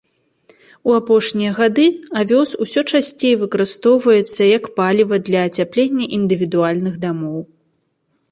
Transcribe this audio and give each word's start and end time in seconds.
У 0.91 0.93
апошнія 0.99 1.51
гады 1.59 1.83
авёс 2.21 2.49
усё 2.63 2.81
часцей 2.95 3.33
выкарыстоўваецца 3.43 4.41
як 4.57 4.63
паліва 4.79 5.15
для 5.27 5.39
ацяплення 5.49 6.05
індывідуальных 6.21 6.93
дамоў. 7.05 7.37